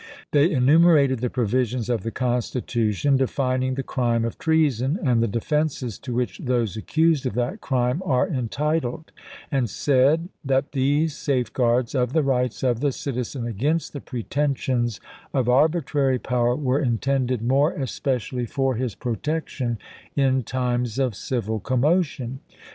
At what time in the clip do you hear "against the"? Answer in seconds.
13.45-14.01